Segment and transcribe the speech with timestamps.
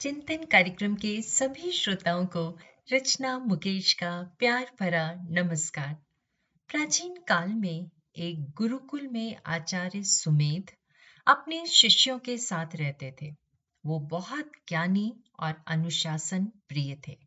[0.00, 2.58] चिंतन कार्यक्रम के सभी श्रोताओं को
[2.92, 5.94] रचना मुकेश का प्यार भरा नमस्कार।
[6.68, 10.70] प्राचीन काल में एक गुरुकुल में आचार्य सुमेध
[11.26, 13.34] अपने शिष्यों के साथ रहते थे।
[13.86, 17.18] वो बहुत ज्ञानी और अनुशासन प्रिय थे।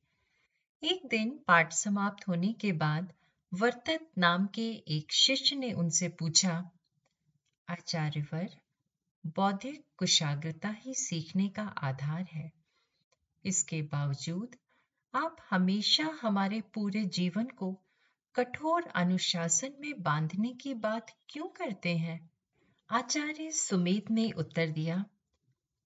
[0.83, 3.13] एक दिन पाठ समाप्त होने के बाद
[3.53, 6.71] वर्तत नाम के एक शिष्य ने उनसे पूछा
[7.69, 8.49] आचार्यवर
[9.25, 12.62] बौद्धिक कुशाग्रता ही सीखने का आधार है।
[13.45, 14.55] इसके बावजूद,
[15.13, 17.71] आप हमेशा हमारे पूरे जीवन को
[18.35, 22.29] कठोर अनुशासन में बांधने की बात क्यों करते हैं?
[22.89, 25.05] आचार्य सुमेध ने उत्तर दिया,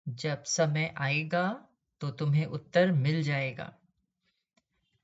[0.09, 1.49] जब समय आएगा
[2.01, 3.73] तो तुम्हें उत्तर मिल जाएगा।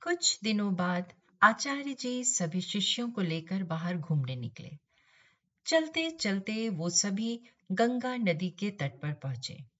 [0.02, 4.70] कुछ दिनों बाद आचार्य जी सभी शिष्यों को लेकर बाहर घूमने निकले।
[5.66, 7.40] चलते चलते वो सभी
[7.72, 9.71] गंगा नदी के तट पर पहुँचे।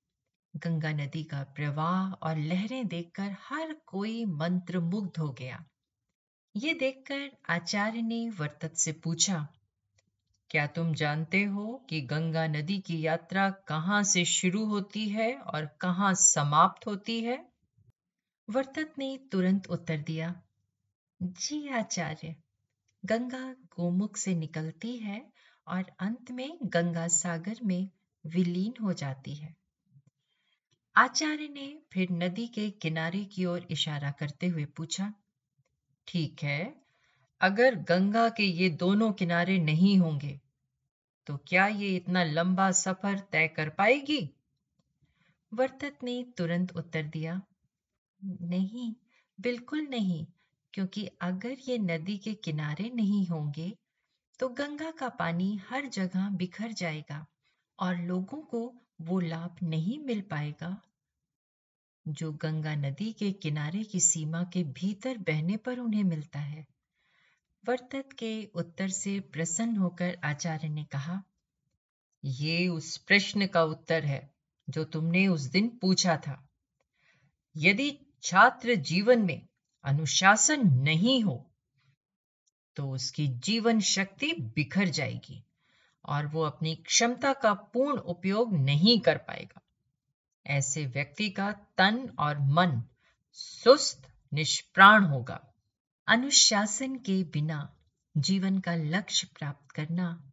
[0.55, 5.65] गंगा नदी का प्रवाह और लहरें देखकर हर कोई मंत्र मुग्ध हो गया।
[6.55, 9.47] ये देखकर आचार्य ने वर्तत से पूछा,
[10.51, 15.67] क्या तुम जानते हो कि गंगा नदी की यात्रा कहाँ से शुरू होती है और
[15.81, 17.39] कहाँ समाप्त होती है?
[18.49, 20.35] वर्तत ने तुरंत उत्तर दिया,
[21.21, 22.35] जी आचार्य,
[23.03, 25.23] गंगा गोमुख से निकलती है
[25.67, 27.91] और अंत में गंगा सागर में
[28.25, 29.55] विलीन हो जाती है।
[30.97, 35.13] आचार्य ने फिर नदी के किनारे की ओर इशारा करते हुए पूछा,
[36.07, 36.75] ठीक है,
[37.41, 40.39] अगर गंगा के ये दोनों किनारे नहीं होंगे
[41.27, 44.21] तो क्या ये इतना लंबा सफ़र तय कर पाएगी?
[45.53, 47.41] वर्तत ने तुरंत उत्तर दिया,
[48.23, 48.93] नहीं,
[49.39, 50.25] बिल्कुल नहीं,
[50.75, 53.73] क्योंकि अगर ये नदी के किनारे नहीं होंगे
[54.41, 57.25] तो गंगा का पानी हर जगह बिखर जाएगा।
[57.83, 58.61] और लोगों को
[59.01, 60.77] वो लाभ नहीं मिल पाएगा।
[62.07, 66.67] जो गंगा नदी के किनारे की सीमा के भीतर बहने पर उन्हें मिलता है।
[67.65, 71.23] वर्तत के उत्तर से प्रसन्न होकर आचार्य ने कहा,
[72.25, 74.31] ये उस प्रश्न का उत्तर है,
[74.69, 76.37] जो तुमने उस दिन पूछा था।
[77.57, 77.91] यदि
[78.23, 79.47] छात्र जीवन में
[79.85, 81.35] अनुशासन नहीं हो
[82.77, 85.43] तो उसकी जीवन शक्ति बिखर जाएगी।
[86.05, 89.61] और वो अपनी क्षमता का पूर्ण उपयोग नहीं कर पाएगा।
[90.47, 92.83] ऐसे व्यक्ति का तन और मन
[93.33, 95.41] सुस्त, निष्प्राण होगा।
[96.09, 97.77] अनुशासन के बिना
[98.17, 100.33] जीवन का लक्ष्य प्राप्त करना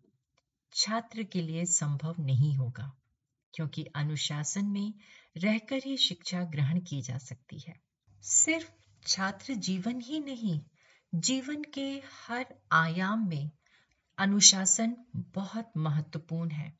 [0.73, 2.91] छात्र के लिए संभव नहीं होगा,
[3.53, 4.93] क्योंकि अनुशासन में
[5.37, 7.79] रहकर ही शिक्षा ग्रहण की जा सकती है।
[8.21, 8.71] सिर्फ़
[9.07, 10.59] छात्र जीवन ही नहीं,
[11.15, 13.51] जीवन के हर आयाम में
[14.19, 16.77] अनुशासन बहुत महत्वपूर्ण है।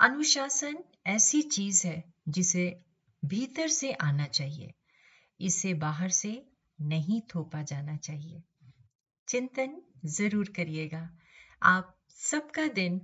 [0.00, 0.76] अनुशासन
[1.06, 2.84] ऐसी चीज़ है जिसे
[3.24, 4.74] भीतर से आना चाहिए,
[5.40, 6.46] इसे बाहर से
[6.80, 8.42] नहीं थोपा जाना चाहिए।
[9.28, 11.08] चिंतन ज़रूर करिएगा।
[11.62, 13.00] आप सबका दिन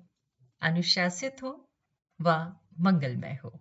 [0.63, 1.71] अनुशासित हो
[2.21, 3.59] व मंगलमय हो।